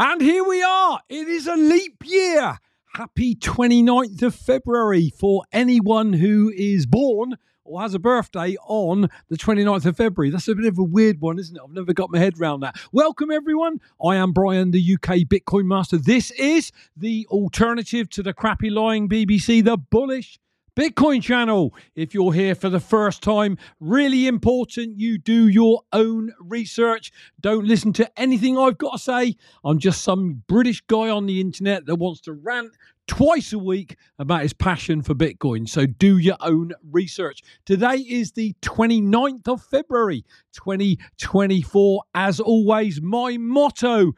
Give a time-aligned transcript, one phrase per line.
[0.00, 1.00] And here we are.
[1.08, 2.58] It is a leap year.
[2.94, 9.36] Happy 29th of February for anyone who is born or has a birthday on the
[9.36, 10.30] 29th of February.
[10.30, 11.60] That's a bit of a weird one, isn't it?
[11.64, 12.76] I've never got my head around that.
[12.92, 13.80] Welcome, everyone.
[14.00, 15.98] I am Brian, the UK Bitcoin Master.
[15.98, 20.38] This is the alternative to the crappy lying BBC, the bullish
[20.78, 21.74] Bitcoin channel.
[21.96, 27.10] If you're here for the first time, really important you do your own research.
[27.40, 29.34] Don't listen to anything I've got to say.
[29.64, 32.76] I'm just some British guy on the internet that wants to rant
[33.08, 35.68] twice a week about his passion for Bitcoin.
[35.68, 37.42] So do your own research.
[37.66, 42.02] Today is the 29th of February, 2024.
[42.14, 44.12] As always, my motto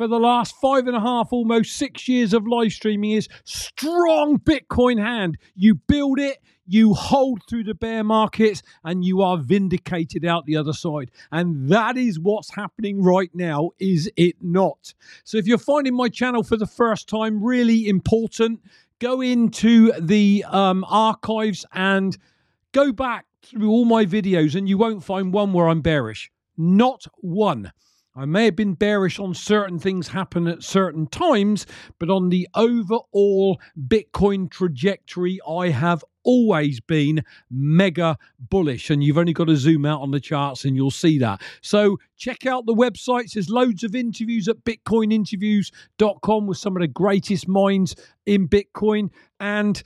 [0.00, 4.38] for the last five and a half, almost six years of live streaming is strong
[4.38, 5.36] Bitcoin hand.
[5.54, 10.56] You build it, you hold through the bear markets, and you are vindicated out the
[10.56, 11.10] other side.
[11.30, 14.94] And that is what's happening right now, is it not?
[15.24, 18.60] So if you're finding my channel for the first time, really important,
[19.00, 22.16] go into the um, archives and
[22.72, 26.30] go back through all my videos, and you won't find one where I'm bearish.
[26.56, 27.70] Not one.
[28.20, 31.64] I may have been bearish on certain things happen at certain times,
[31.98, 38.90] but on the overall Bitcoin trajectory, I have always been mega bullish.
[38.90, 41.40] And you've only got to zoom out on the charts and you'll see that.
[41.62, 43.32] So check out the websites.
[43.32, 49.08] There's loads of interviews at bitcoininterviews.com with some of the greatest minds in Bitcoin.
[49.38, 49.82] And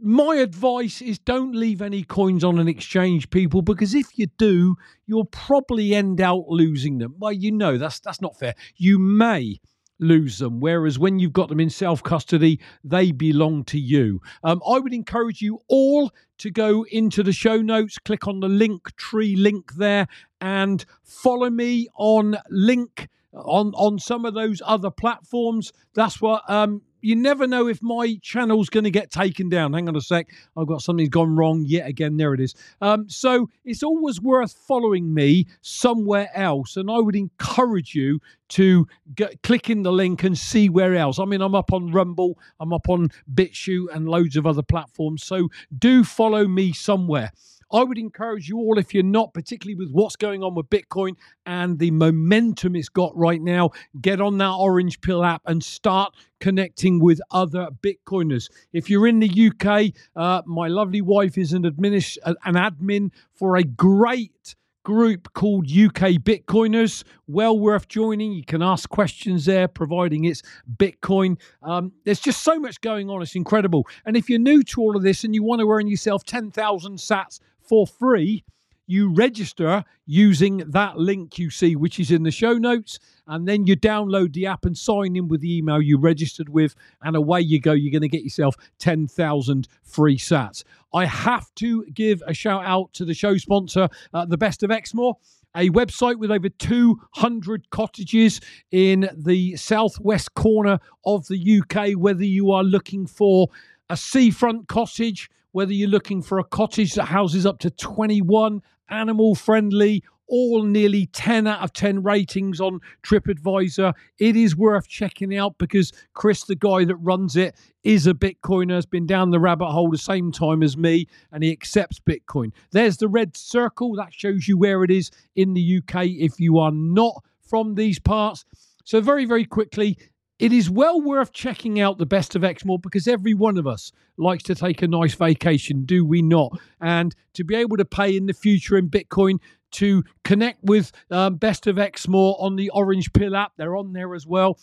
[0.00, 4.76] my advice is don't leave any coins on an exchange, people, because if you do,
[5.06, 7.14] you'll probably end out losing them.
[7.18, 8.54] Well, you know that's that's not fair.
[8.76, 9.60] You may
[9.98, 14.20] lose them, whereas when you've got them in self custody, they belong to you.
[14.44, 18.48] Um, I would encourage you all to go into the show notes, click on the
[18.48, 20.06] link tree link there,
[20.40, 25.72] and follow me on link on on some of those other platforms.
[25.94, 29.72] That's what um, you never know if my channel's going to get taken down.
[29.72, 30.28] Hang on a sec.
[30.56, 32.16] I've got something's gone wrong yet again.
[32.16, 32.54] There it is.
[32.80, 36.76] Um, so it's always worth following me somewhere else.
[36.76, 38.20] And I would encourage you
[38.50, 41.18] to get, click in the link and see where else.
[41.18, 45.22] I mean, I'm up on Rumble, I'm up on BitChute and loads of other platforms.
[45.22, 47.32] So do follow me somewhere.
[47.70, 51.16] I would encourage you all, if you're not, particularly with what's going on with Bitcoin
[51.44, 53.70] and the momentum it's got right now,
[54.00, 58.48] get on that Orange Pill app and start connecting with other Bitcoiners.
[58.72, 63.56] If you're in the UK, uh, my lovely wife is an, administ- an admin for
[63.56, 64.54] a great
[64.88, 67.04] group called UK Bitcoiners.
[67.26, 68.32] Well worth joining.
[68.32, 70.42] You can ask questions there, providing it's
[70.78, 71.38] Bitcoin.
[71.62, 73.20] Um, there's just so much going on.
[73.20, 73.86] It's incredible.
[74.06, 76.96] And if you're new to all of this and you want to earn yourself 10,000
[76.96, 78.44] sats for free.
[78.90, 83.66] You register using that link you see, which is in the show notes, and then
[83.66, 87.42] you download the app and sign in with the email you registered with, and away
[87.42, 87.72] you go.
[87.72, 90.64] You're going to get yourself 10,000 free sats.
[90.94, 94.70] I have to give a shout out to the show sponsor, uh, The Best of
[94.70, 95.16] Exmoor
[95.56, 98.40] a website with over 200 cottages
[98.70, 101.92] in the southwest corner of the UK.
[101.96, 103.48] Whether you are looking for
[103.90, 109.34] a seafront cottage, whether you're looking for a cottage that houses up to 21 animal
[109.34, 113.94] friendly, all nearly 10 out of 10 ratings on TripAdvisor.
[114.18, 118.74] It is worth checking out because Chris, the guy that runs it, is a Bitcoiner,
[118.74, 122.52] has been down the rabbit hole the same time as me, and he accepts Bitcoin.
[122.72, 126.58] There's the red circle that shows you where it is in the UK if you
[126.58, 128.44] are not from these parts.
[128.84, 129.98] So, very, very quickly,
[130.38, 133.92] it is well worth checking out the best of Exmoor because every one of us
[134.16, 136.58] likes to take a nice vacation, do we not?
[136.80, 139.40] And to be able to pay in the future in Bitcoin,
[139.72, 144.14] to connect with um, Best of Exmoor on the Orange Pill app, they're on there
[144.14, 144.58] as well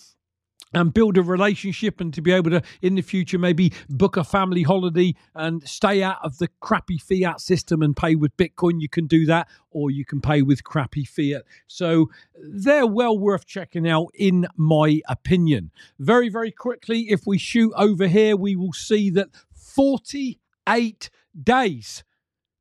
[0.74, 4.24] and build a relationship and to be able to in the future maybe book a
[4.24, 8.82] family holiday and stay out of the crappy fiat system and pay with bitcoin.
[8.82, 11.44] You can do that or you can pay with crappy fiat.
[11.68, 15.72] So they're well worth checking out in my opinion.
[16.00, 21.10] Very very quickly if we shoot over here we will see that 48
[21.42, 22.04] days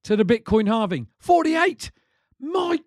[0.05, 1.09] to the bitcoin halving.
[1.19, 1.91] 48
[2.41, 2.79] my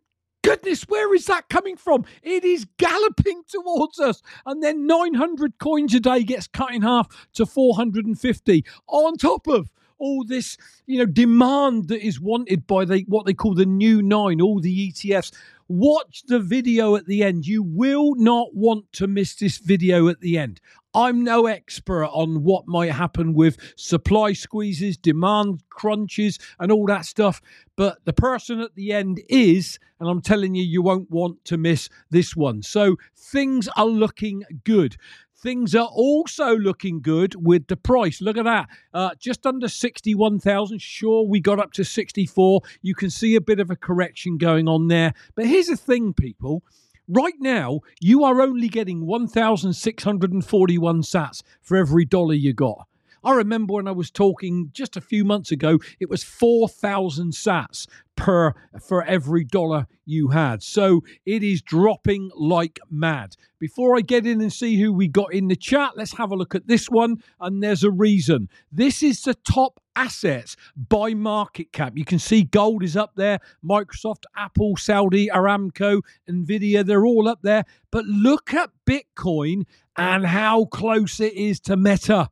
[0.47, 2.05] goodness, where is that coming from?
[2.23, 4.21] It is galloping towards us.
[4.45, 9.69] And then 900 coins a day gets cut in half to 450 on top of
[9.99, 14.01] all this, you know, demand that is wanted by the what they call the new
[14.01, 15.31] nine, all the ETFs.
[15.69, 17.45] Watch the video at the end.
[17.45, 20.61] You will not want to miss this video at the end.
[20.93, 27.05] I'm no expert on what might happen with supply squeezes, demand crunches, and all that
[27.05, 27.41] stuff.
[27.75, 31.57] But the person at the end is, and I'm telling you, you won't want to
[31.57, 32.63] miss this one.
[32.63, 34.95] So things are looking good.
[35.39, 38.21] Things are also looking good with the price.
[38.21, 38.69] Look at that.
[38.91, 40.81] Uh, just under 61,000.
[40.81, 42.61] Sure, we got up to 64.
[42.81, 45.13] You can see a bit of a correction going on there.
[45.35, 46.63] But here's the thing, people.
[47.07, 52.87] Right now, you are only getting 1,641 sats for every dollar you got.
[53.27, 57.85] I remember when I was talking just a few months ago, it was 4,000 sats
[58.15, 60.63] per for every dollar you had.
[60.63, 63.35] So it is dropping like mad.
[63.59, 66.37] Before I get in and see who we got in the chat, let's have a
[66.37, 67.21] look at this one.
[67.37, 68.47] And there's a reason.
[68.71, 71.97] This is the top assets by market cap.
[71.97, 77.41] You can see gold is up there, Microsoft, Apple, Saudi, Aramco, Nvidia, they're all up
[77.41, 77.65] there.
[77.91, 79.65] But look at Bitcoin
[79.97, 82.29] and how close it is to Meta.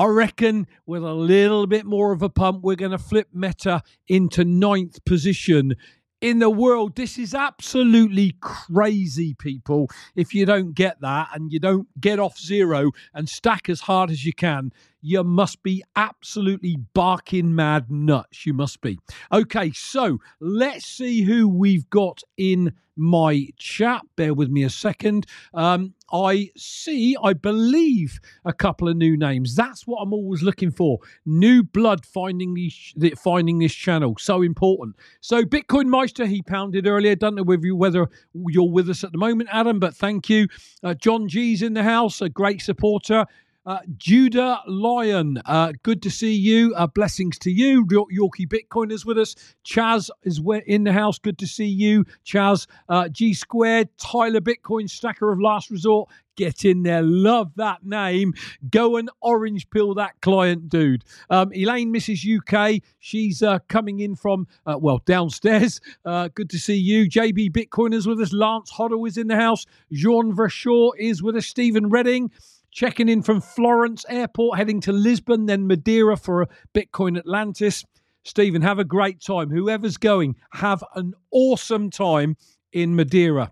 [0.00, 3.82] I reckon with a little bit more of a pump, we're going to flip Meta
[4.08, 5.74] into ninth position
[6.22, 6.96] in the world.
[6.96, 9.90] This is absolutely crazy, people.
[10.16, 14.10] If you don't get that and you don't get off zero and stack as hard
[14.10, 18.46] as you can, you must be absolutely barking mad nuts.
[18.46, 18.98] You must be.
[19.32, 24.02] Okay, so let's see who we've got in my chat.
[24.16, 25.26] Bear with me a second.
[25.54, 29.54] Um, I see, I believe, a couple of new names.
[29.54, 30.98] That's what I'm always looking for.
[31.24, 34.16] New blood finding these, finding this channel.
[34.18, 34.96] So important.
[35.20, 37.14] So Bitcoin Meister, he pounded earlier.
[37.14, 40.48] Don't know whether, you, whether you're with us at the moment, Adam, but thank you.
[40.82, 43.24] Uh, John G's in the house, a great supporter.
[43.66, 46.74] Uh, Judah Lyon, uh, good to see you.
[46.74, 47.84] Uh, blessings to you.
[47.84, 49.34] Yorkie Bitcoin is with us.
[49.66, 51.18] Chaz is in the house.
[51.18, 52.06] Good to see you.
[52.24, 56.08] Chaz, uh, G Squared, Tyler Bitcoin, Stacker of Last Resort.
[56.36, 57.02] Get in there.
[57.02, 58.32] Love that name.
[58.70, 61.04] Go and orange pill that client, dude.
[61.28, 62.38] Um, Elaine, Mrs.
[62.38, 65.82] UK, she's uh, coming in from, uh, well, downstairs.
[66.02, 67.10] good to see you.
[67.10, 68.32] JB Bitcoin is with us.
[68.32, 69.66] Lance Hoddle is in the house.
[69.92, 71.46] Jean Verschaw is with us.
[71.46, 72.30] Stephen Redding
[72.70, 77.84] checking in from Florence Airport, heading to Lisbon, then Madeira for a Bitcoin Atlantis.
[78.24, 79.50] Stephen, have a great time.
[79.50, 82.36] Whoever's going, have an awesome time
[82.72, 83.50] in Madeira.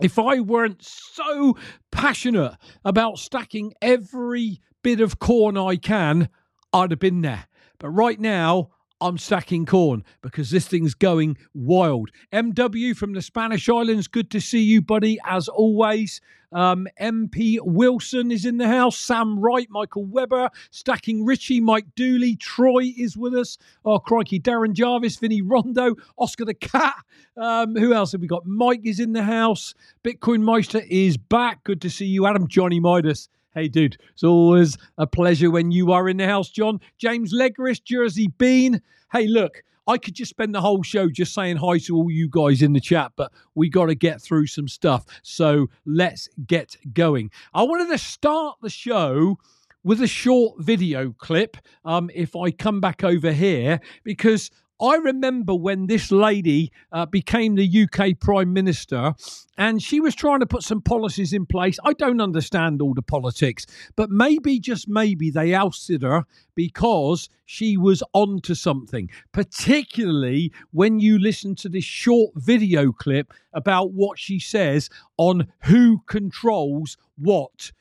[0.00, 1.56] If I weren't so
[1.90, 6.28] passionate about stacking every bit of corn I can,
[6.72, 7.46] I'd have been there.
[7.78, 12.10] But right now, I'm stacking corn because this thing's going wild.
[12.32, 16.20] MW from the Spanish Islands, good to see you, buddy, as always.
[16.50, 18.96] Um, MP Wilson is in the house.
[18.98, 23.58] Sam Wright, Michael Weber, Stacking Richie, Mike Dooley, Troy is with us.
[23.84, 26.94] Oh, crikey, Darren Jarvis, Vinny Rondo, Oscar the Cat.
[27.36, 28.46] Um, who else have we got?
[28.46, 29.74] Mike is in the house.
[30.02, 31.62] Bitcoin Meister is back.
[31.64, 32.48] Good to see you, Adam.
[32.48, 36.80] Johnny Midas Hey, dude, it's always a pleasure when you are in the house, John.
[36.98, 38.82] James Legris, Jersey Bean.
[39.10, 42.28] Hey, look, I could just spend the whole show just saying hi to all you
[42.28, 45.06] guys in the chat, but we got to get through some stuff.
[45.22, 47.30] So let's get going.
[47.54, 49.38] I wanted to start the show
[49.82, 51.56] with a short video clip.
[51.86, 54.50] Um, if I come back over here, because
[54.80, 59.14] I remember when this lady uh, became the UK Prime Minister
[59.56, 61.78] and she was trying to put some policies in place.
[61.84, 63.66] I don't understand all the politics,
[63.96, 71.18] but maybe, just maybe, they ousted her because she was onto something, particularly when you
[71.18, 77.72] listen to this short video clip about what she says on who controls what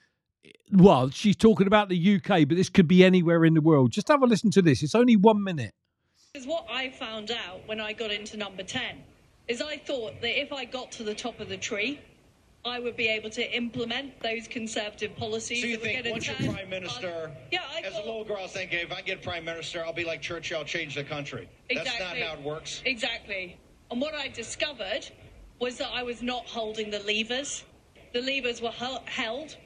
[0.72, 3.92] well, she's talking about the UK, but this could be anywhere in the world.
[3.92, 4.84] Just have a listen to this.
[4.84, 5.74] It's only one minute.
[6.38, 9.02] Because what I found out when I got into number 10
[9.48, 12.00] is I thought that if I got to the top of the tree,
[12.64, 15.62] I would be able to implement those conservative policies.
[15.62, 18.42] So you think once you're prime minister, yeah, I as thought, a little girl, I
[18.44, 21.50] was thinking if I get prime minister, I'll be like Churchill, change the country.
[21.72, 21.98] Exactly.
[21.98, 22.84] That's not how it works.
[22.86, 23.58] Exactly.
[23.90, 25.10] And what I discovered
[25.58, 27.64] was that I was not holding the levers.
[28.14, 29.58] The levers were held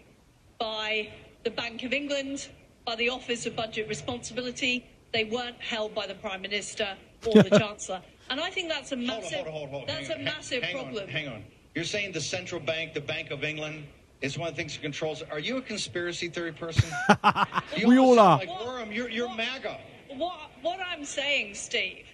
[0.57, 1.11] by
[1.43, 2.47] the Bank of England,
[2.85, 7.49] by the Office of Budget Responsibility, they weren't held by the Prime Minister or the
[7.59, 8.01] Chancellor.
[8.29, 9.87] And I think that's a massive, hold on, hold on, hold on.
[9.87, 11.03] That's hang a massive hang problem.
[11.03, 11.43] On, hang on.
[11.75, 13.85] You're saying the central bank, the Bank of England,
[14.21, 15.23] is one of the things that controls.
[15.31, 16.89] Are you a conspiracy theory person?
[17.85, 18.37] we all are.
[18.37, 19.77] Like Worm, you're, you're what, MAGA.
[20.15, 22.05] What, what I'm saying, Steve,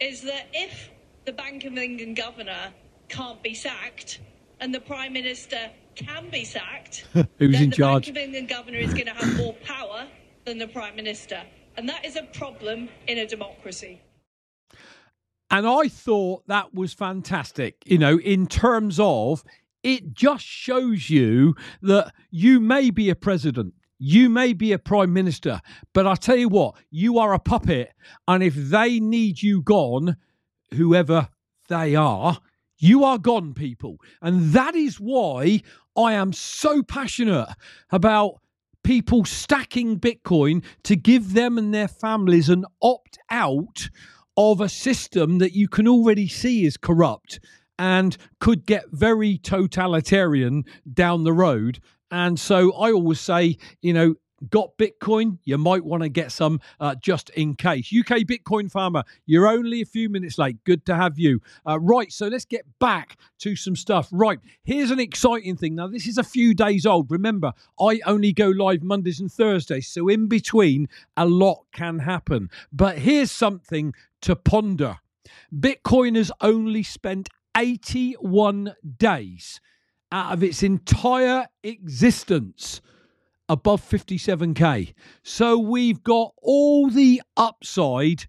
[0.00, 0.90] is that if
[1.24, 2.72] the Bank of England governor
[3.08, 4.20] can't be sacked
[4.60, 8.06] and the Prime Minister can be sacked, who's then in the charge?
[8.06, 10.06] Bank of England governor is going to have more power
[10.44, 11.42] than the Prime Minister.
[11.76, 14.00] And that is a problem in a democracy.
[15.50, 19.44] And I thought that was fantastic, you know, in terms of
[19.82, 25.12] it just shows you that you may be a president, you may be a prime
[25.12, 25.60] minister,
[25.92, 27.92] but I tell you what, you are a puppet.
[28.26, 30.16] And if they need you gone,
[30.72, 31.28] whoever
[31.68, 32.38] they are,
[32.78, 33.98] you are gone, people.
[34.20, 35.62] And that is why
[35.96, 37.48] I am so passionate
[37.90, 38.40] about
[38.82, 43.88] people stacking Bitcoin to give them and their families an opt out
[44.36, 47.40] of a system that you can already see is corrupt
[47.78, 51.80] and could get very totalitarian down the road.
[52.10, 54.14] And so I always say, you know,
[54.50, 57.92] got Bitcoin, you might want to get some uh, just in case.
[57.96, 60.62] UK Bitcoin farmer, you're only a few minutes late.
[60.64, 61.40] Good to have you.
[61.66, 64.08] Uh, right, so let's get back to some stuff.
[64.12, 65.74] Right, here's an exciting thing.
[65.74, 67.10] Now, this is a few days old.
[67.10, 72.50] Remember, I only go live Mondays and Thursdays, so in between, a lot can happen.
[72.72, 74.98] But here's something to ponder
[75.54, 79.60] Bitcoin has only spent 81 days
[80.10, 82.80] out of its entire existence
[83.48, 84.94] above 57k.
[85.22, 88.26] So we've got all the upside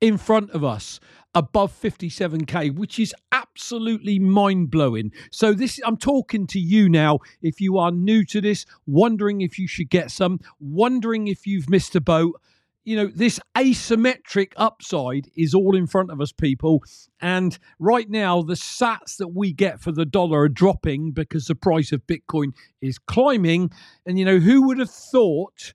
[0.00, 1.00] in front of us
[1.34, 7.60] above 57k which is absolutely mind blowing so this i'm talking to you now if
[7.60, 11.94] you are new to this wondering if you should get some wondering if you've missed
[11.94, 12.40] a boat
[12.86, 16.84] you know, this asymmetric upside is all in front of us, people.
[17.20, 21.56] And right now, the sats that we get for the dollar are dropping because the
[21.56, 23.72] price of Bitcoin is climbing.
[24.06, 25.74] And, you know, who would have thought,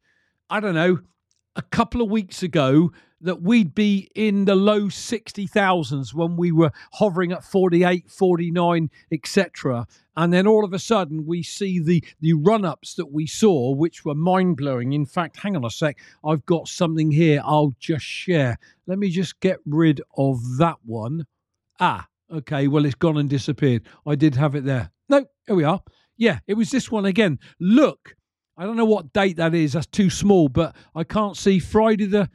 [0.49, 0.99] I don't know,
[1.57, 6.71] a couple of weeks ago that we'd be in the low 60,000s when we were
[6.93, 9.87] hovering at 48, 49, etc.
[10.15, 13.71] And then all of a sudden we see the, the run ups that we saw,
[13.73, 14.93] which were mind blowing.
[14.93, 18.57] In fact, hang on a sec, I've got something here I'll just share.
[18.87, 21.25] Let me just get rid of that one.
[21.79, 23.83] Ah, okay, well, it's gone and disappeared.
[24.05, 24.91] I did have it there.
[25.09, 25.81] No, here we are.
[26.17, 27.39] Yeah, it was this one again.
[27.59, 28.15] Look,
[28.57, 29.73] I don't know what date that is.
[29.73, 32.29] That's too small, but I can't see Friday the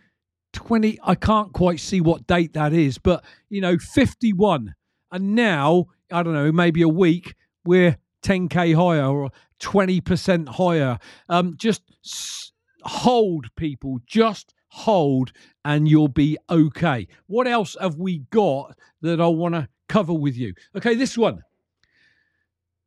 [0.56, 4.74] 20 I can't quite see what date that is, but you know, 51.
[5.12, 7.34] And now, I don't know, maybe a week,
[7.64, 10.98] we're 10k higher or 20% higher.
[11.28, 15.32] Um, just s- hold, people, just hold,
[15.64, 17.06] and you'll be okay.
[17.26, 20.54] What else have we got that I want to cover with you?
[20.74, 21.42] Okay, this one.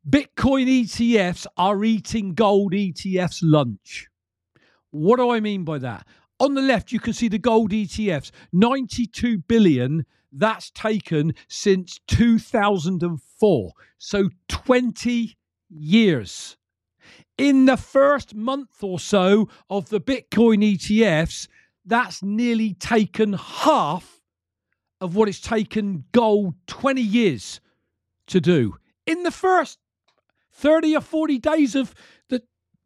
[0.10, 4.08] Bitcoin ETFs are eating gold ETFs lunch.
[4.92, 6.08] What do I mean by that?
[6.40, 10.06] On the left, you can see the gold ETFs, 92 billion.
[10.32, 13.72] That's taken since 2004.
[13.98, 15.38] So 20
[15.70, 16.58] years.
[17.38, 21.48] In the first month or so of the Bitcoin ETFs,
[21.86, 24.22] that's nearly taken half
[25.02, 27.60] of what it's taken gold 20 years
[28.28, 28.76] to do.
[29.06, 29.80] In the first
[30.54, 31.96] 30 or 40 days of
[32.28, 32.44] the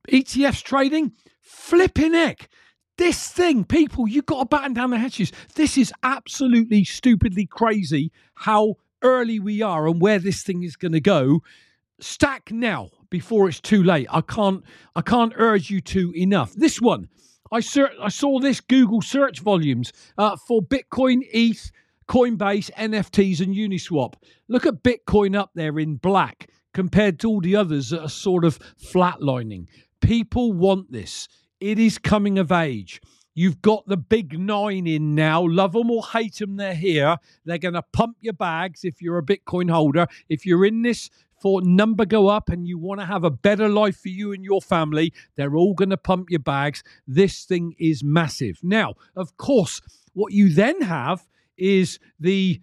[0.10, 2.50] ETFs trading, flipping heck.
[2.98, 5.32] This thing, people, you've got to batten down the hatches.
[5.56, 10.92] This is absolutely stupidly crazy how early we are and where this thing is going
[10.92, 11.42] to go.
[12.00, 14.08] Stack now before it's too late.
[14.12, 14.64] I can't
[14.96, 16.54] I can't urge you to enough.
[16.54, 17.10] This one,
[17.52, 21.72] I ser- I saw this Google search volumes uh, for Bitcoin, ETH,
[22.08, 24.16] Coinbase, NFTs, and Uniswap.
[24.48, 28.46] Look at Bitcoin up there in black compared to all the others that are sort
[28.46, 29.68] of flatlining.
[30.02, 31.28] People want this.
[31.64, 33.00] It is coming of age.
[33.36, 35.48] You've got the big nine in now.
[35.48, 37.16] Love them or hate them, they're here.
[37.46, 40.08] They're going to pump your bags if you're a Bitcoin holder.
[40.28, 41.10] If you're in this
[41.42, 44.44] for number go up and you want to have a better life for you and
[44.44, 46.84] your family, they're all going to pump your bags.
[47.08, 48.60] This thing is massive.
[48.62, 49.80] Now, of course,
[50.12, 51.26] what you then have
[51.58, 52.60] is the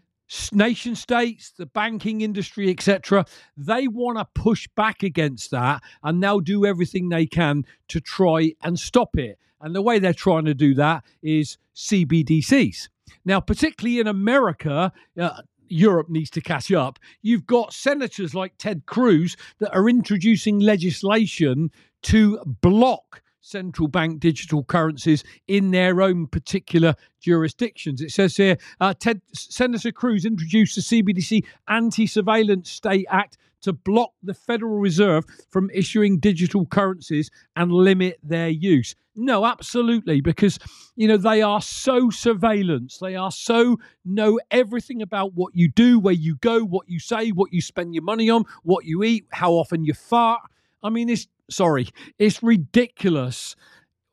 [0.53, 3.25] nation states, the banking industry, etc.,
[3.57, 8.53] they want to push back against that and they'll do everything they can to try
[8.63, 9.39] and stop it.
[9.61, 12.89] And the way they're trying to do that is CBDCs.
[13.25, 16.99] Now, particularly in America, uh, Europe needs to catch up.
[17.23, 21.71] You've got senators like Ted Cruz that are introducing legislation
[22.03, 28.01] to block central bank digital currencies in their own particular jurisdictions.
[28.01, 33.73] It says here uh, Ted, Senator Cruz introduced the CBDC Anti Surveillance State Act to
[33.73, 38.95] block the Federal Reserve from issuing digital currencies and limit their use.
[39.17, 40.59] No, absolutely, because
[40.97, 42.99] you know they are so surveillance.
[42.99, 47.31] They are so know everything about what you do, where you go, what you say,
[47.31, 50.41] what you spend your money on, what you eat, how often you fart.
[50.83, 51.89] I mean, it's sorry,
[52.19, 53.57] it's ridiculous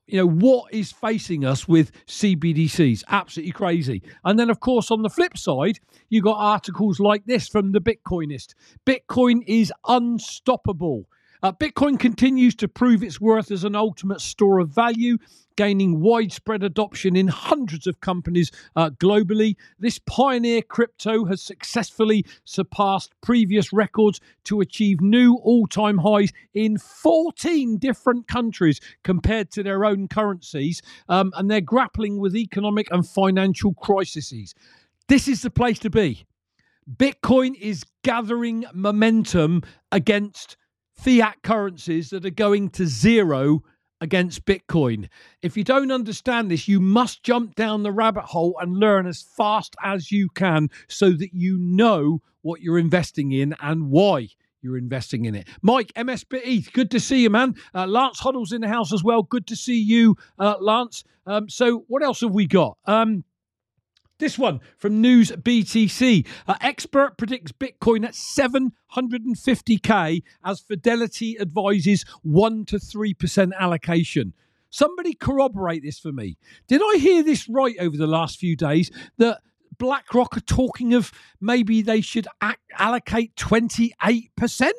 [0.07, 3.03] you know what is facing us with CBDCs.
[3.09, 4.01] Absolutely crazy.
[4.23, 5.79] And then, of course, on the flip side,
[6.09, 8.53] you got articles like this from the Bitcoinist.
[8.85, 11.09] Bitcoin is unstoppable.
[11.43, 15.17] Uh, Bitcoin continues to prove its worth as an ultimate store of value,
[15.55, 19.55] gaining widespread adoption in hundreds of companies uh, globally.
[19.77, 26.77] This pioneer crypto has successfully surpassed previous records to achieve new all time highs in
[26.77, 33.07] 14 different countries compared to their own currencies, um, and they're grappling with economic and
[33.07, 34.53] financial crises.
[35.07, 36.25] This is the place to be.
[36.89, 40.55] Bitcoin is gathering momentum against
[40.97, 43.63] fiat currencies that are going to zero
[44.01, 45.09] against Bitcoin.
[45.41, 49.21] If you don't understand this, you must jump down the rabbit hole and learn as
[49.21, 54.29] fast as you can so that you know what you're investing in and why
[54.61, 55.47] you're investing in it.
[55.61, 57.55] Mike, MSBE, good to see you, man.
[57.73, 59.23] Uh, Lance Hoddle's in the house as well.
[59.23, 61.03] Good to see you, uh, Lance.
[61.25, 62.77] Um, so, what else have we got?
[62.85, 63.23] Um,
[64.19, 66.25] this one from News BTC.
[66.47, 74.33] Uh, expert predicts Bitcoin at 750k as Fidelity advises 1 to 3% allocation.
[74.69, 76.37] Somebody corroborate this for me.
[76.67, 79.39] Did I hear this right over the last few days that
[79.77, 82.27] BlackRock are talking of maybe they should
[82.77, 84.71] allocate 28%?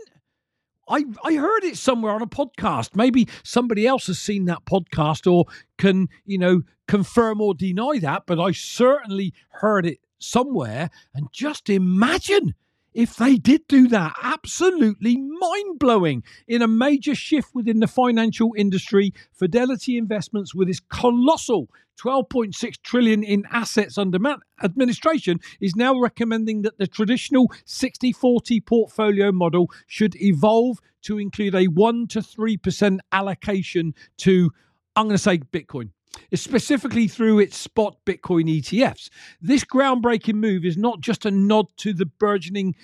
[0.89, 2.97] I, I heard it somewhere on a podcast.
[2.97, 8.25] Maybe somebody else has seen that podcast or can, you know, confirm or deny that,
[8.27, 10.91] but I certainly heard it somewhere.
[11.15, 12.55] And just imagine
[12.99, 14.13] if they did do that.
[14.25, 16.25] Absolutely mind blowing.
[16.49, 23.23] In a major shift within the financial industry, Fidelity Investments, with its colossal 12.6 trillion
[23.23, 24.19] in assets under
[24.65, 31.67] administration is now recommending that the traditional 60-40 portfolio model should evolve to include a
[31.67, 34.51] 1 to 3% allocation to
[34.97, 35.91] I'm going to say Bitcoin
[36.35, 39.11] specifically through its spot Bitcoin ETFs.
[39.41, 42.75] This groundbreaking move is not just a nod to the burgeoning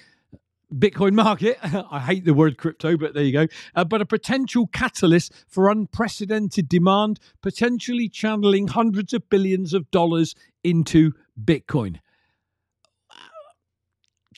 [0.73, 1.59] Bitcoin market.
[1.63, 3.47] I hate the word crypto, but there you go.
[3.75, 10.35] Uh, but a potential catalyst for unprecedented demand, potentially channeling hundreds of billions of dollars
[10.63, 11.13] into
[11.43, 12.01] Bitcoin.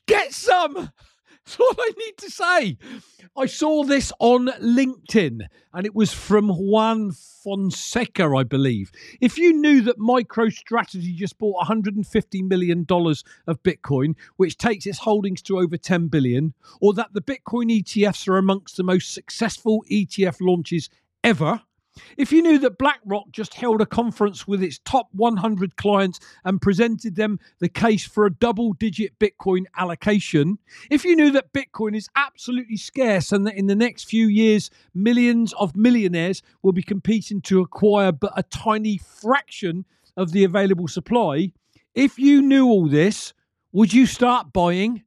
[0.06, 0.92] Get some!
[1.46, 2.78] That's all I need to say.
[3.36, 5.42] I saw this on LinkedIn
[5.72, 8.90] and it was from Juan Fonseca, I believe.
[9.20, 15.40] If you knew that MicroStrategy just bought $150 million of Bitcoin, which takes its holdings
[15.42, 20.38] to over 10 billion, or that the Bitcoin ETFs are amongst the most successful ETF
[20.40, 20.90] launches
[21.22, 21.62] ever,
[22.16, 26.60] if you knew that BlackRock just held a conference with its top 100 clients and
[26.60, 30.58] presented them the case for a double digit Bitcoin allocation,
[30.90, 34.70] if you knew that Bitcoin is absolutely scarce and that in the next few years,
[34.94, 39.84] millions of millionaires will be competing to acquire but a tiny fraction
[40.16, 41.52] of the available supply,
[41.94, 43.32] if you knew all this,
[43.72, 45.02] would you start buying?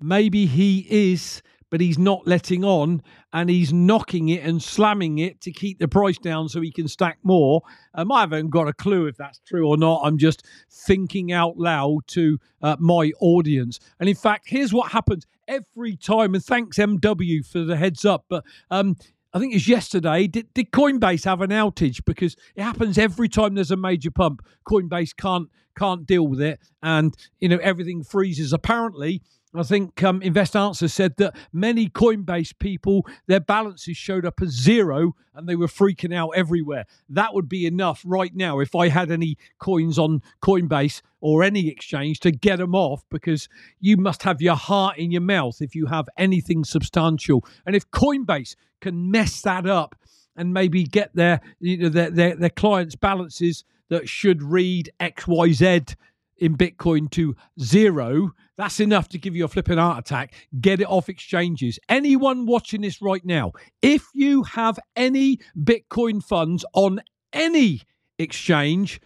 [0.00, 1.42] Maybe he is
[1.74, 5.88] but he's not letting on and he's knocking it and slamming it to keep the
[5.88, 7.62] price down so he can stack more.
[7.94, 10.02] Um, I haven't got a clue if that's true or not.
[10.04, 13.80] I'm just thinking out loud to uh, my audience.
[13.98, 16.36] And in fact, here's what happens every time.
[16.36, 18.26] And thanks, MW, for the heads up.
[18.28, 18.94] But um,
[19.32, 20.28] I think it's yesterday.
[20.28, 22.04] Did, did, Coinbase have an outage?
[22.04, 24.46] Because it happens every time there's a major pump.
[24.64, 28.52] Coinbase can't can't deal with it, and you know everything freezes.
[28.52, 29.22] Apparently,
[29.54, 34.50] I think um, Invest Answer said that many Coinbase people, their balances showed up as
[34.50, 36.86] zero and they were freaking out everywhere.
[37.08, 41.68] That would be enough right now if I had any coins on Coinbase or any
[41.68, 45.74] exchange to get them off because you must have your heart in your mouth if
[45.74, 47.44] you have anything substantial.
[47.64, 49.94] And if Coinbase can mess that up
[50.36, 55.94] and maybe get their, you know, their, their, their clients' balances that should read XYZ
[56.38, 60.34] in Bitcoin to zero, that's enough to give you a flipping heart attack.
[60.60, 61.78] Get it off exchanges.
[61.88, 67.00] Anyone watching this right now, if you have any Bitcoin funds on
[67.32, 67.82] any
[68.18, 69.00] exchange,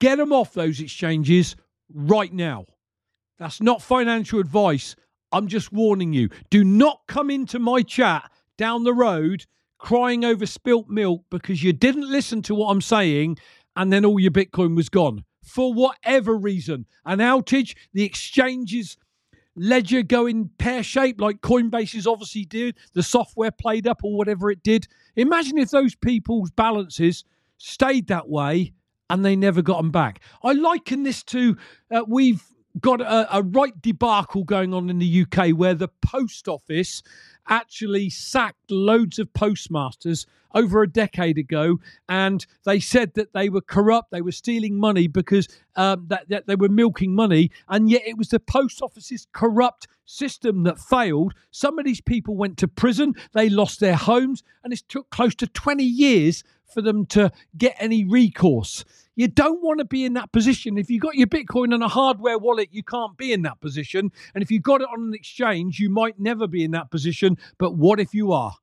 [0.00, 1.56] get them off those exchanges
[1.92, 2.66] right now.
[3.38, 4.96] That's not financial advice.
[5.32, 6.30] I'm just warning you.
[6.48, 9.44] Do not come into my chat down the road
[9.78, 13.38] crying over spilt milk because you didn't listen to what I'm saying
[13.76, 18.96] and then all your Bitcoin was gone for whatever reason, an outage, the exchanges
[19.56, 24.62] ledger going pear shaped like Coinbase's obviously did, the software played up or whatever it
[24.62, 24.86] did.
[25.16, 27.24] Imagine if those people's balances
[27.58, 28.72] stayed that way
[29.10, 30.20] and they never got them back.
[30.42, 31.56] I liken this to
[31.90, 32.42] uh, we've
[32.78, 37.02] got a, a right debacle going on in the UK where the post office
[37.48, 41.78] actually sacked loads of postmasters over a decade ago,
[42.08, 46.46] and they said that they were corrupt, they were stealing money because um, that, that
[46.46, 51.34] they were milking money, and yet it was the post office's corrupt system that failed.
[51.50, 55.34] Some of these people went to prison, they lost their homes, and it took close
[55.36, 58.84] to 20 years for them to get any recourse.
[59.20, 60.78] You don't want to be in that position.
[60.78, 64.10] If you've got your Bitcoin on a hardware wallet, you can't be in that position.
[64.34, 67.36] And if you've got it on an exchange, you might never be in that position.
[67.58, 68.54] But what if you are?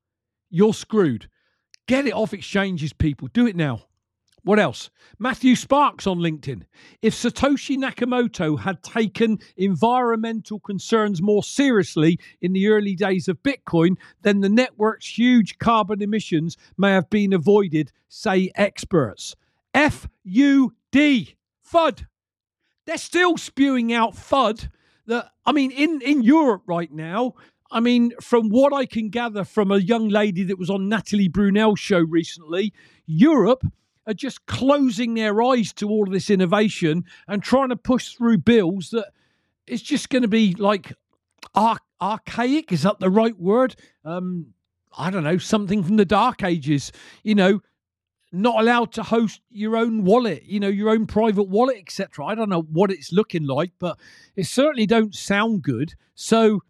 [0.50, 1.28] You're screwed.
[1.86, 3.28] Get it off exchanges, people.
[3.32, 3.84] Do it now.
[4.42, 4.90] What else?
[5.20, 6.62] Matthew Sparks on LinkedIn.
[7.02, 13.96] If Satoshi Nakamoto had taken environmental concerns more seriously in the early days of Bitcoin,
[14.22, 19.36] then the network's huge carbon emissions may have been avoided, say experts.
[19.78, 21.36] F U D.
[21.72, 22.06] FUD.
[22.84, 24.70] They're still spewing out FUD.
[25.06, 27.34] That I mean, in, in Europe right now,
[27.70, 31.28] I mean, from what I can gather from a young lady that was on Natalie
[31.28, 32.72] Brunell's show recently,
[33.06, 33.62] Europe
[34.04, 38.38] are just closing their eyes to all of this innovation and trying to push through
[38.38, 39.12] bills that
[39.68, 40.92] it's just going to be like
[41.54, 42.72] arch- archaic.
[42.72, 43.76] Is that the right word?
[44.04, 44.54] Um,
[44.96, 46.90] I don't know, something from the dark ages.
[47.22, 47.60] You know,
[48.32, 52.26] not allowed to host your own wallet, you know, your own private wallet, etc.
[52.26, 53.98] I don't know what it's looking like, but
[54.36, 55.94] it certainly don't sound good.
[56.14, 56.60] So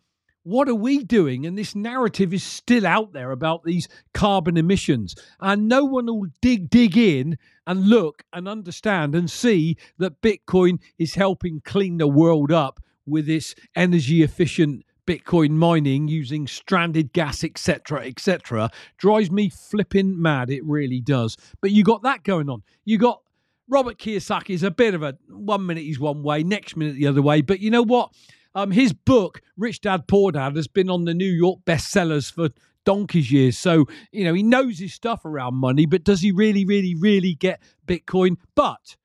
[0.49, 1.44] what are we doing?
[1.44, 6.29] And this narrative is still out there about these carbon emissions, and no one will
[6.40, 12.09] dig dig in and look and understand and see that Bitcoin is helping clean the
[12.09, 19.49] world up with this energy efficient Bitcoin mining using stranded gas, etc., etc., drives me
[19.49, 20.51] flipping mad.
[20.51, 21.38] It really does.
[21.62, 22.62] But you got that going on.
[22.85, 23.23] You got
[23.68, 27.07] Robert Kiyosaki is a bit of a one minute he's one way, next minute the
[27.07, 27.40] other way.
[27.40, 28.12] But you know what?
[28.55, 32.51] Um, his book, Rich Dad Poor Dad, has been on the New York bestsellers for
[32.85, 33.57] donkey's years.
[33.57, 37.35] So, you know, he knows his stuff around money, but does he really, really, really
[37.35, 38.37] get Bitcoin?
[38.55, 38.97] But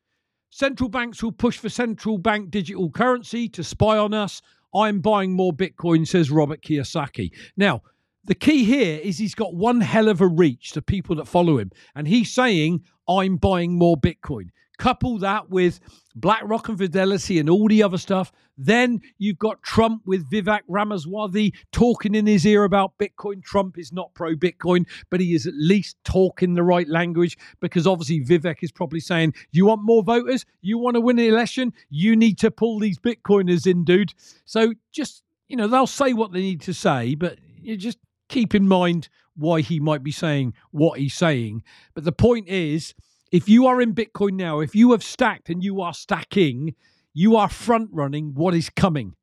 [0.49, 4.41] central banks will push for central bank digital currency to spy on us.
[4.75, 7.31] I'm buying more Bitcoin, says Robert Kiyosaki.
[7.57, 7.81] Now,
[8.25, 11.57] the key here is he's got one hell of a reach to people that follow
[11.57, 11.71] him.
[11.95, 14.49] And he's saying, I'm buying more Bitcoin.
[14.77, 15.79] Couple that with
[16.15, 18.31] BlackRock and Fidelity and all the other stuff.
[18.57, 23.43] Then you've got Trump with Vivek Ramaswamy talking in his ear about Bitcoin.
[23.43, 27.87] Trump is not pro Bitcoin, but he is at least talking the right language because
[27.87, 30.45] obviously Vivek is probably saying, You want more voters?
[30.61, 31.73] You want to win an election?
[31.89, 34.13] You need to pull these Bitcoiners in, dude.
[34.45, 37.97] So just, you know, they'll say what they need to say, but you just
[38.29, 41.63] keep in mind why he might be saying what he's saying.
[41.93, 42.93] But the point is,
[43.33, 46.75] if you are in Bitcoin now, if you have stacked and you are stacking,
[47.15, 49.15] you are front running what is coming.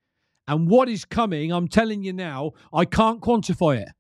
[0.48, 3.90] And what is coming, I'm telling you now, I can't quantify it,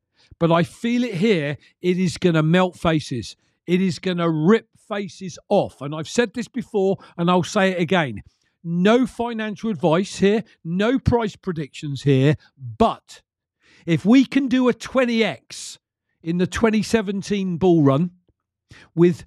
[0.40, 1.58] but I feel it here.
[1.80, 3.36] It is going to melt faces.
[3.68, 5.80] It is going to rip faces off.
[5.80, 8.22] And I've said this before and I'll say it again.
[8.64, 13.22] No financial advice here, no price predictions here, but
[13.86, 15.78] if we can do a 20x
[16.20, 18.10] in the 2017 bull run
[18.92, 19.24] with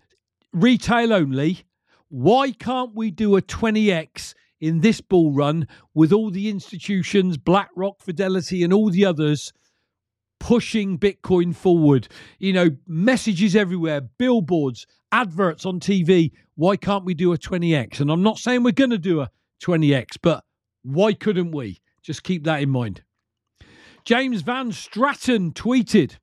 [0.54, 1.64] retail only.
[2.10, 8.02] Why can't we do a 20x in this bull run with all the institutions, BlackRock,
[8.02, 9.52] Fidelity, and all the others
[10.40, 12.08] pushing Bitcoin forward?
[12.38, 16.32] You know, messages everywhere, billboards, adverts on TV.
[16.56, 18.00] Why can't we do a 20x?
[18.00, 19.32] And I'm not saying we're going to do a
[19.64, 20.44] 20x, but
[20.84, 21.82] why couldn't we?
[22.04, 23.02] Just keep that in mind.
[24.06, 26.18] James Van Straten tweeted,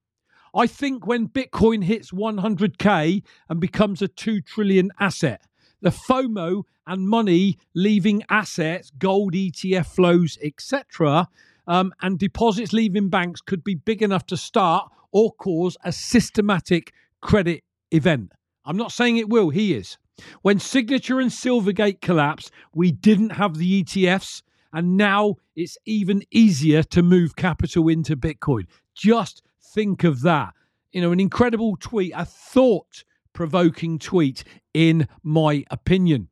[0.54, 5.42] I think when Bitcoin hits 100K and becomes a 2 trillion asset,
[5.80, 11.28] the FOMO and money leaving assets, gold ETF flows, etc.,
[11.66, 16.92] um, and deposits leaving banks could be big enough to start or cause a systematic
[17.20, 18.32] credit event.
[18.64, 19.98] I'm not saying it will, he is.
[20.42, 26.82] When Signature and Silvergate collapsed, we didn't have the ETFs, and now it's even easier
[26.84, 28.66] to move capital into Bitcoin.
[28.94, 30.54] Just think of that?
[30.92, 34.44] You know, an incredible tweet, a thought provoking tweet,
[34.74, 36.28] in my opinion.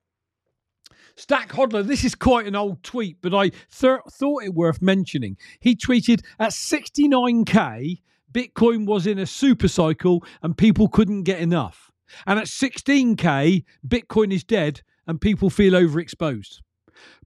[1.17, 5.37] Stack Hodler, this is quite an old tweet, but I th- thought it worth mentioning.
[5.59, 11.91] He tweeted at 69k, Bitcoin was in a super cycle and people couldn't get enough.
[12.27, 16.61] And at 16k, Bitcoin is dead and people feel overexposed.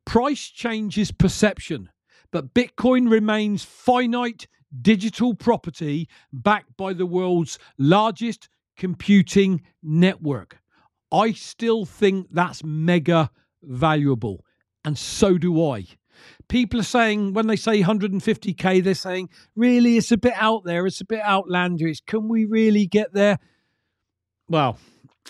[0.04, 1.90] Price changes perception,
[2.32, 4.48] but Bitcoin remains finite
[4.80, 10.58] digital property backed by the world's largest computing network.
[11.12, 13.30] I still think that's mega
[13.62, 14.44] valuable.
[14.84, 15.86] And so do I.
[16.48, 20.86] People are saying, when they say 150k, they're saying, really, it's a bit out there.
[20.86, 22.00] It's a bit outlandish.
[22.06, 23.38] Can we really get there?
[24.48, 24.78] Well,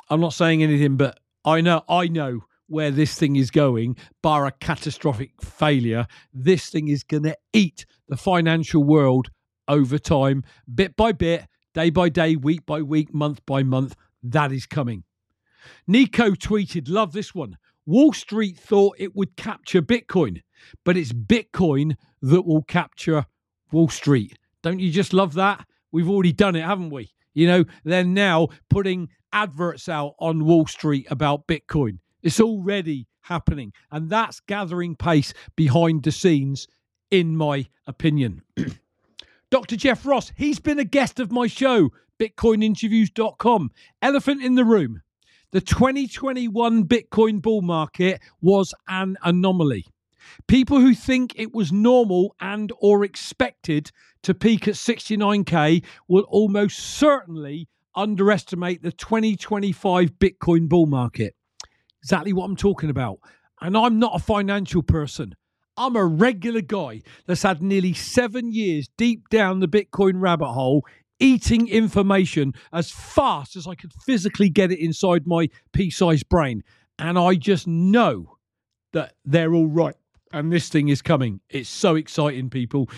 [0.09, 4.47] I'm not saying anything, but I know, I know where this thing is going, bar
[4.47, 6.07] a catastrophic failure.
[6.33, 9.31] This thing is going to eat the financial world
[9.69, 10.43] over time,
[10.75, 13.95] bit by bit, day by day, week by week, month by month.
[14.23, 15.05] That is coming.
[15.87, 17.59] Nico tweeted, Love this one.
[17.85, 20.41] Wall Street thought it would capture Bitcoin,
[20.85, 23.27] but it's Bitcoin that will capture
[23.71, 24.39] Wall Street.
[24.63, 25.67] Don't you just love that?
[25.91, 27.11] We've already done it, haven't we?
[27.35, 31.99] You know, they're now putting adverts out on Wall Street about Bitcoin.
[32.23, 36.69] It's already happening, and that's gathering pace behind the scenes,
[37.11, 38.43] in my opinion.
[39.51, 39.77] Dr.
[39.77, 43.71] Jeff Ross, he's been a guest of my show, bitcoininterviews.com.
[44.01, 45.03] Elephant in the room.
[45.51, 49.85] The 2021 Bitcoin bull market was an anomaly.
[50.47, 53.91] People who think it was normal and or expected
[54.23, 61.35] to peak at 69k will almost certainly underestimate the 2025 Bitcoin bull market.
[62.03, 63.19] Exactly what I'm talking about.
[63.61, 65.35] And I'm not a financial person.
[65.77, 70.85] I'm a regular guy that's had nearly seven years deep down the Bitcoin rabbit hole,
[71.19, 76.63] eating information as fast as I could physically get it inside my pea sized brain.
[76.99, 78.37] And I just know
[78.93, 79.95] that they're all right.
[80.33, 81.41] And this thing is coming.
[81.49, 82.91] It's so exciting, people.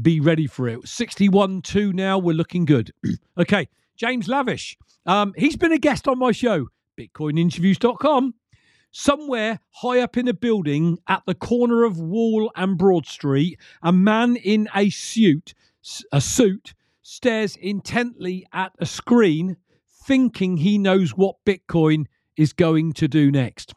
[0.00, 0.86] Be ready for it.
[0.86, 2.18] 61 2 now.
[2.18, 2.92] We're looking good.
[3.38, 3.68] okay.
[3.96, 4.76] James Lavish.
[5.06, 6.68] Um, he's been a guest on my show,
[6.98, 8.34] bitcoininterviews.com.
[8.92, 13.92] Somewhere high up in a building at the corner of Wall and Broad Street, a
[13.92, 15.54] man in a suit,
[16.12, 19.56] a suit stares intently at a screen,
[20.06, 23.74] thinking he knows what Bitcoin is going to do next.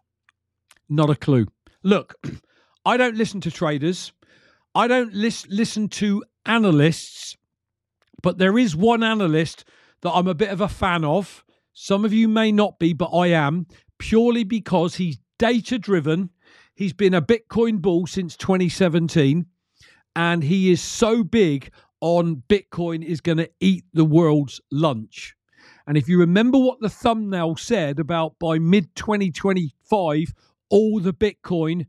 [0.90, 1.48] Not a clue.
[1.84, 2.16] Look,
[2.86, 4.14] I don't listen to traders.
[4.74, 7.38] I don't lis- listen to analysts,
[8.24, 9.64] but there is one analyst
[10.02, 11.44] that I'm a bit of a fan of.
[11.74, 13.68] Some of you may not be, but I am
[14.04, 16.30] purely because he's data driven.
[16.76, 19.46] He's been a Bitcoin bull since 2017,
[20.14, 25.36] and he is so big on Bitcoin is going to eat the world's lunch.
[25.88, 30.34] And if you remember what the thumbnail said about by mid 2025,
[30.70, 31.86] all the Bitcoin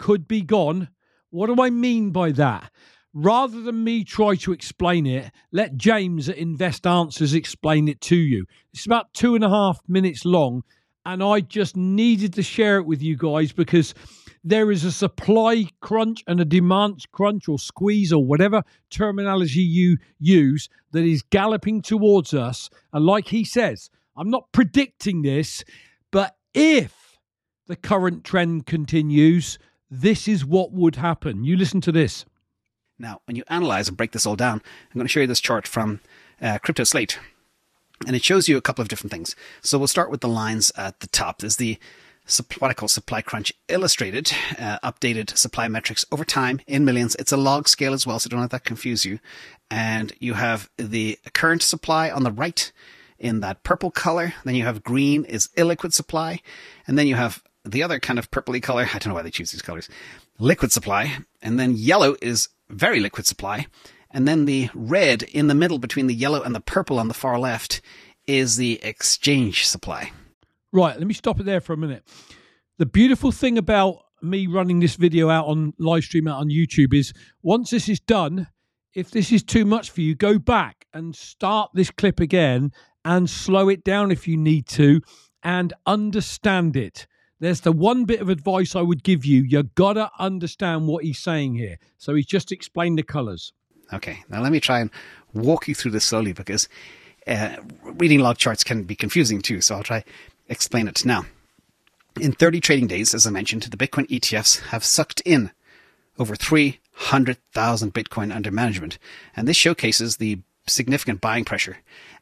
[0.00, 0.88] could be gone,
[1.30, 2.72] what do I mean by that?
[3.14, 8.16] Rather than me try to explain it, let James at Invest Answers explain it to
[8.16, 8.46] you.
[8.72, 10.64] It's about two and a half minutes long,
[11.04, 13.94] and I just needed to share it with you guys because
[14.44, 19.98] there is a supply crunch and a demand crunch or squeeze or whatever terminology you
[20.18, 22.68] use that is galloping towards us.
[22.92, 25.64] And like he says, I'm not predicting this,
[26.10, 27.18] but if
[27.66, 29.58] the current trend continues,
[29.90, 31.44] this is what would happen.
[31.44, 32.24] You listen to this.
[32.98, 35.40] Now, when you analyze and break this all down, I'm going to show you this
[35.40, 36.00] chart from
[36.40, 37.18] uh, Crypto Slate.
[38.06, 39.36] And it shows you a couple of different things.
[39.60, 41.38] So we'll start with the lines at the top.
[41.38, 41.78] There's the
[42.60, 47.16] what I call supply crunch illustrated, uh, updated supply metrics over time in millions.
[47.16, 49.18] It's a log scale as well, so don't let that confuse you.
[49.70, 52.70] And you have the current supply on the right
[53.18, 54.34] in that purple color.
[54.44, 56.40] Then you have green is illiquid supply.
[56.86, 58.88] And then you have the other kind of purpley color.
[58.92, 59.88] I don't know why they choose these colors.
[60.38, 61.18] Liquid supply.
[61.40, 63.66] And then yellow is very liquid supply.
[64.12, 67.14] And then the red in the middle between the yellow and the purple on the
[67.14, 67.80] far left
[68.26, 70.12] is the exchange supply.
[70.70, 72.04] Right, let me stop it there for a minute.
[72.78, 76.94] The beautiful thing about me running this video out on live stream out on YouTube
[76.94, 78.48] is once this is done,
[78.94, 82.72] if this is too much for you, go back and start this clip again
[83.04, 85.00] and slow it down if you need to
[85.42, 87.06] and understand it.
[87.40, 89.42] There's the one bit of advice I would give you.
[89.42, 91.78] You gotta understand what he's saying here.
[91.98, 93.52] So he's just explained the colors.
[93.92, 94.90] Okay, now let me try and
[95.34, 96.68] walk you through this slowly because
[97.26, 99.60] uh, reading log charts can be confusing too.
[99.60, 100.04] So I'll try
[100.48, 101.24] explain it now.
[102.20, 105.50] In 30 trading days, as I mentioned, the Bitcoin ETFs have sucked in
[106.18, 108.98] over 300,000 Bitcoin under management,
[109.34, 111.78] and this showcases the significant buying pressure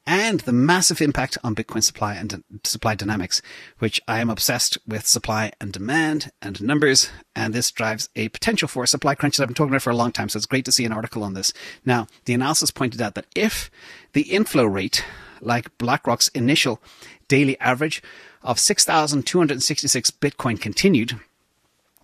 [0.07, 3.43] and the massive impact on Bitcoin supply and supply dynamics,
[3.79, 7.11] which I am obsessed with supply and demand and numbers.
[7.37, 9.91] And this drives a potential for a supply crunch that I've been talking about for
[9.91, 10.29] a long time.
[10.29, 11.53] So it's great to see an article on this.
[11.85, 13.71] Now, the analysis pointed out that if
[14.13, 15.05] the inflow rate,
[15.41, 16.81] like BlackRock's initial
[17.29, 18.03] daily average
[18.43, 21.21] of 6,266 Bitcoin continued,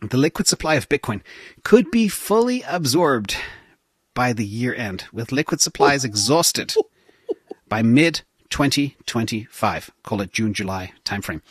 [0.03, 1.23] the liquid supply of Bitcoin
[1.65, 3.37] could be fully absorbed
[4.17, 6.75] by the year end, with liquid supplies exhausted
[7.69, 9.91] by mid 2025.
[10.03, 11.43] Call it June, July timeframe.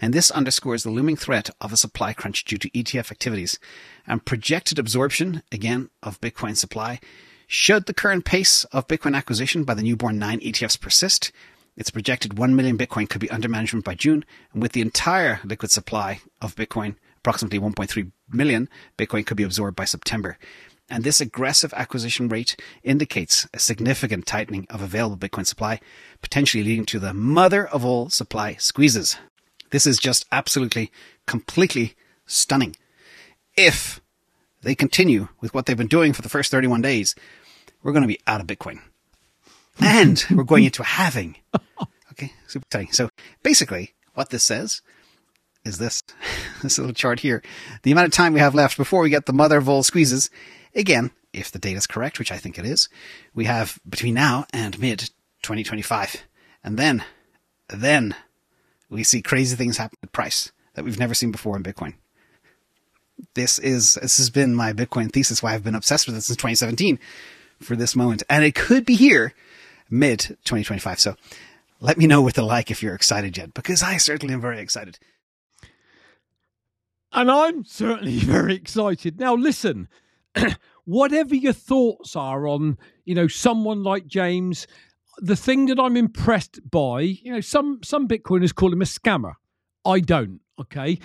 [0.00, 3.58] And this underscores the looming threat of a supply crunch due to ETF activities
[4.06, 7.00] and projected absorption, again, of Bitcoin supply.
[7.48, 11.32] Should the current pace of Bitcoin acquisition by the newborn nine ETFs persist,
[11.76, 15.40] it's projected 1 million Bitcoin could be under management by June, and with the entire
[15.42, 20.38] liquid supply of Bitcoin, approximately 1.3 million Bitcoin could be absorbed by September.
[20.92, 25.80] And this aggressive acquisition rate indicates a significant tightening of available Bitcoin supply,
[26.20, 29.16] potentially leading to the mother of all supply squeezes.
[29.70, 30.92] This is just absolutely,
[31.26, 31.94] completely
[32.26, 32.76] stunning.
[33.56, 34.02] If
[34.60, 37.14] they continue with what they've been doing for the first 31 days,
[37.82, 38.80] we're going to be out of Bitcoin.
[39.80, 41.36] And we're going into a halving.
[42.12, 42.92] Okay, super exciting.
[42.92, 43.08] So
[43.42, 44.82] basically, what this says
[45.64, 46.02] is this
[46.62, 47.42] this little chart here.
[47.82, 50.28] The amount of time we have left before we get the mother of all squeezes
[50.74, 52.88] Again, if the data is correct, which I think it is,
[53.34, 55.10] we have between now and mid
[55.42, 56.24] 2025.
[56.64, 57.04] And then,
[57.68, 58.14] then
[58.88, 61.94] we see crazy things happen at price that we've never seen before in Bitcoin.
[63.34, 66.36] This is, this has been my Bitcoin thesis, why I've been obsessed with it since
[66.36, 66.98] 2017
[67.60, 68.22] for this moment.
[68.28, 69.34] And it could be here
[69.90, 71.00] mid 2025.
[71.00, 71.16] So
[71.80, 74.60] let me know with a like if you're excited yet, because I certainly am very
[74.60, 74.98] excited.
[77.12, 79.20] And I'm certainly very excited.
[79.20, 79.88] Now, listen,
[80.84, 84.66] whatever your thoughts are on, you know, someone like James,
[85.18, 89.34] the thing that I'm impressed by, you know, some some Bitcoiners call him a scammer.
[89.84, 90.40] I don't.
[90.60, 90.98] Okay.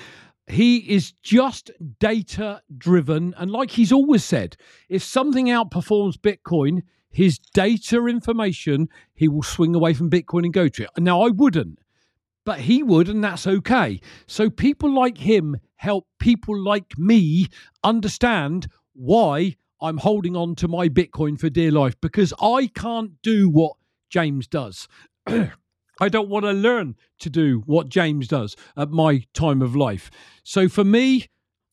[0.48, 3.34] He is just data driven.
[3.38, 4.56] And like he's always said,
[4.88, 10.70] if something outperforms Bitcoin, his data information, he will swing away from Bitcoin and go
[10.70, 10.90] to it.
[10.98, 11.80] Now, I wouldn't,
[12.46, 14.00] but he would, and that's okay.
[14.26, 17.48] So people like him help people like me
[17.84, 23.50] understand why I'm holding on to my Bitcoin for dear life because I can't do
[23.50, 23.74] what
[24.10, 24.88] James does.
[26.00, 30.12] I don't want to learn to do what James does at my time of life.
[30.44, 31.28] So for me,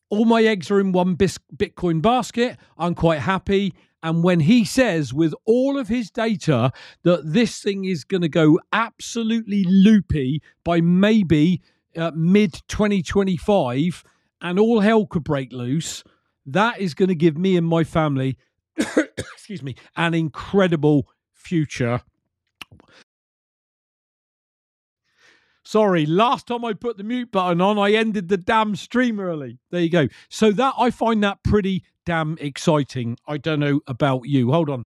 [0.09, 2.57] all my eggs are in one Bitcoin basket.
[2.77, 3.73] I'm quite happy.
[4.03, 6.71] And when he says, with all of his data,
[7.03, 11.61] that this thing is going to go absolutely loopy by maybe
[11.95, 14.03] uh, mid 2025
[14.41, 16.03] and all hell could break loose,
[16.45, 18.37] that is going to give me and my family,
[18.77, 22.01] excuse me, an incredible future.
[25.63, 29.57] Sorry, last time I put the mute button on, I ended the damn stream early.
[29.71, 30.07] There you go.
[30.29, 33.17] So that I find that pretty damn exciting.
[33.27, 34.51] I don't know about you.
[34.51, 34.83] Hold on.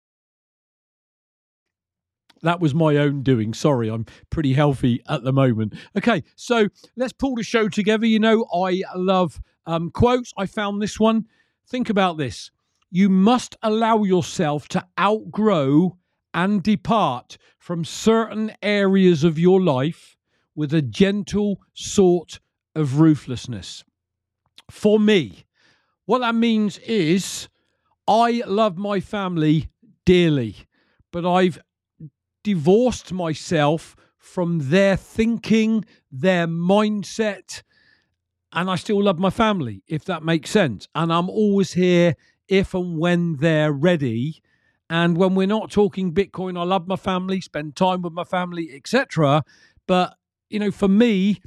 [2.42, 3.54] That was my own doing.
[3.54, 5.74] Sorry, I'm pretty healthy at the moment.
[5.98, 8.06] Okay, so let's pull the show together.
[8.06, 10.32] You know, I love um, quotes.
[10.38, 11.26] I found this one.
[11.70, 12.50] Think about this.
[12.90, 15.98] You must allow yourself to outgrow
[16.34, 20.18] and depart from certain areas of your life
[20.56, 22.40] with a gentle sort
[22.76, 23.84] of ruthlessness.
[24.72, 25.46] For me,
[26.06, 27.48] what that means is
[28.08, 29.70] I love my family
[30.06, 30.56] dearly,
[31.12, 31.60] but I've
[32.44, 37.62] divorced myself from their thinking, their mindset,
[38.54, 40.88] and I still love my family, if that makes sense.
[40.96, 42.16] And I'm always here
[42.48, 44.42] if and when they're ready.
[44.90, 48.72] And when we're not talking Bitcoin, I love my family, spend time with my family,
[48.74, 49.44] etc.
[49.86, 50.16] But,
[50.50, 51.40] you know, for me,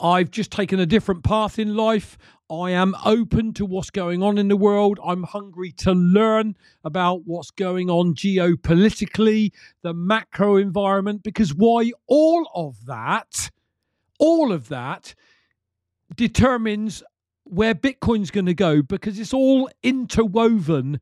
[0.00, 2.16] I've just taken a different path in life.
[2.50, 4.98] I am open to what's going on in the world.
[5.04, 12.48] I'm hungry to learn about what's going on geopolitically, the macro environment, because why all
[12.54, 13.50] of that,
[14.18, 15.14] all of that
[16.18, 17.02] determines
[17.44, 21.00] where Bitcoin's going to go because it's all interwoven,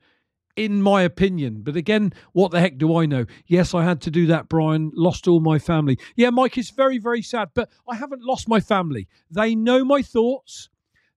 [0.55, 1.63] in my opinion.
[1.63, 3.25] But again, what the heck do I know?
[3.47, 4.93] Yes, I had to do that, Brian.
[4.95, 5.99] Lost all my family.
[6.15, 9.09] Yeah, Mike, it's very, very sad, but I haven't lost my family.
[9.29, 10.69] They know my thoughts.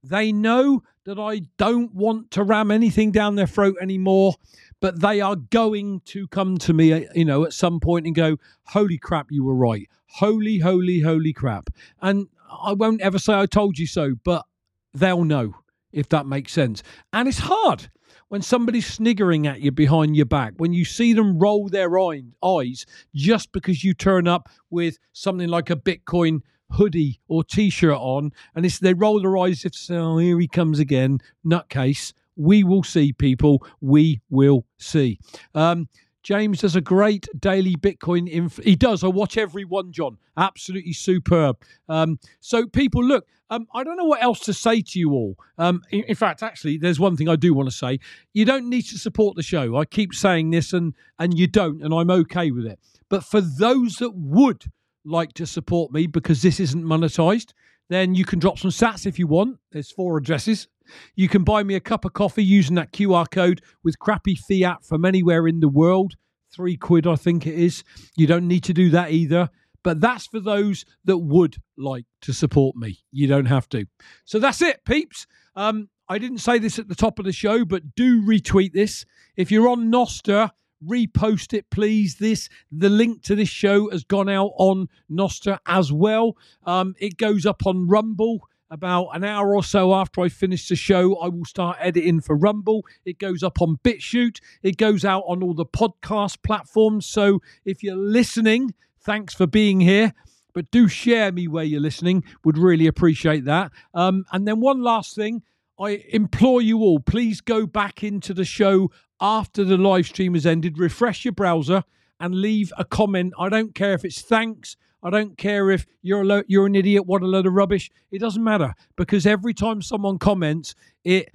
[0.02, 4.36] They know that I don't want to ram anything down their throat anymore,
[4.80, 8.38] but they are going to come to me, you know, at some point and go,
[8.64, 9.90] Holy crap, you were right.
[10.08, 11.70] Holy, holy, holy crap.
[12.02, 14.46] And I won't ever say I told you so, but
[14.94, 15.56] they'll know
[15.92, 16.84] if that makes sense.
[17.14, 17.90] And it's hard
[18.30, 22.86] when somebody's sniggering at you behind your back, when you see them roll their eyes
[23.14, 28.66] just because you turn up with something like a Bitcoin hoodie or t-shirt on, and
[28.66, 32.84] it's they roll their eyes if say, "Oh, here he comes again, nutcase." We will
[32.84, 33.66] see, people.
[33.82, 35.20] We will see.
[35.54, 35.90] Um,
[36.30, 38.30] James does a great daily Bitcoin.
[38.30, 39.04] Inf- he does.
[39.04, 40.20] I watch every one, John.
[40.38, 41.58] Absolutely superb.
[41.88, 45.38] Um, so, people, look, um, I don't know what else to say to you all.
[45.58, 48.00] Um, in, in, fact, actually, there's one thing I do want to say.
[48.32, 49.76] You don't need to support the show.
[49.78, 52.78] I keep saying this, and and you don't, and I'm okay with it.
[53.10, 54.66] But for those that would
[55.04, 57.54] like to support me because this isn't monetized,
[57.90, 59.60] then you can drop some sats if you want.
[59.72, 60.68] There's four addresses.
[61.16, 64.84] You can buy me a cup of coffee using that QR code with crappy fiat
[64.84, 66.14] from anywhere in the world.
[66.52, 67.84] Three quid, I think it is.
[68.16, 69.50] You don't need to do that either.
[69.84, 73.00] But that's for those that would like to support me.
[73.12, 73.86] You don't have to.
[74.26, 75.26] So that's it, peeps.
[75.56, 79.06] Um, I didn't say this at the top of the show, but do retweet this.
[79.38, 80.52] If you're on Nostr,
[80.86, 82.16] repost it, please.
[82.16, 86.38] This the link to this show has gone out on Nostr as well.
[86.66, 90.76] Um, it goes up on Rumble about an hour or so after I finish the
[90.76, 92.86] show, I will start editing for Rumble.
[93.06, 94.40] It goes up on BitChute.
[94.62, 97.06] It goes out on all the podcast platforms.
[97.06, 100.14] So if you're listening, thanks for being here.
[100.54, 102.24] But do share me where you're listening.
[102.44, 103.72] Would really appreciate that.
[103.94, 105.44] Um, and then one last thing.
[105.80, 110.46] I implore you all, please go back into the show after the live stream has
[110.46, 111.84] ended, refresh your browser
[112.20, 113.34] and leave a comment.
[113.40, 116.76] I don't care if it's thanks, I don't care if you're a lo- you're an
[116.76, 117.90] idiot, what a load of rubbish.
[118.12, 120.76] It doesn't matter because every time someone comments,
[121.06, 121.30] it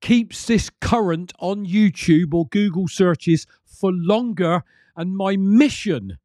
[0.00, 4.62] keeps this current on YouTube or Google searches for longer.
[4.96, 6.16] And my mission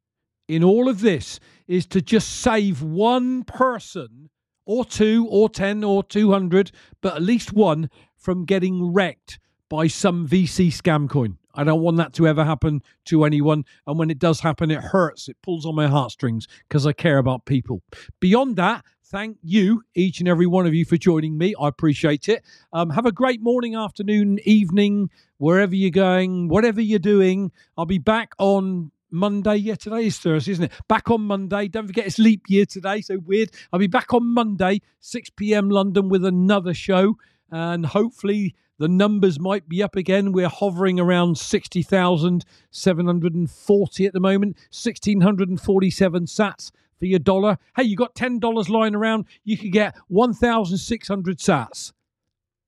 [0.48, 4.30] in all of this is to just save one person
[4.66, 9.38] or two or 10 or 200, but at least one from getting wrecked
[9.68, 11.38] by some VC scam coin.
[11.54, 13.64] I don't want that to ever happen to anyone.
[13.86, 15.28] And when it does happen, it hurts.
[15.28, 17.82] It pulls on my heartstrings because I care about people.
[18.20, 21.54] Beyond that, thank you, each and every one of you, for joining me.
[21.58, 22.44] I appreciate it.
[22.72, 25.08] Um, have a great morning, afternoon, evening,
[25.38, 27.52] wherever you're going, whatever you're doing.
[27.78, 29.56] I'll be back on Monday.
[29.56, 30.72] Yeah, today is Thursday, isn't it?
[30.88, 31.68] Back on Monday.
[31.68, 33.50] Don't forget it's leap year today, so weird.
[33.72, 35.70] I'll be back on Monday, 6 p.m.
[35.70, 37.16] London, with another show.
[37.50, 40.32] And hopefully the numbers might be up again.
[40.32, 47.56] We're hovering around 60,740 at the moment, 1,647 sats for your dollar.
[47.76, 51.92] Hey, you got $10 lying around, you could get 1,600 sats.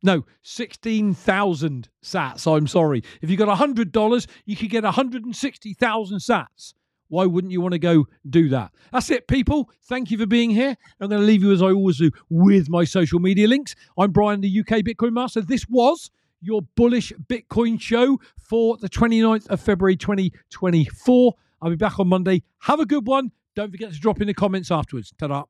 [0.03, 2.57] No, 16,000 sats.
[2.57, 3.03] I'm sorry.
[3.20, 6.74] If you got $100, you could get 160,000 sats.
[7.09, 8.70] Why wouldn't you want to go do that?
[8.92, 9.70] That's it, people.
[9.84, 10.76] Thank you for being here.
[11.01, 13.74] I'm going to leave you as I always do with my social media links.
[13.96, 15.40] I'm Brian, the UK Bitcoin Master.
[15.40, 21.34] This was your bullish Bitcoin show for the 29th of February 2024.
[21.61, 22.42] I'll be back on Monday.
[22.59, 23.32] Have a good one.
[23.57, 25.12] Don't forget to drop in the comments afterwards.
[25.18, 25.44] Ta-da.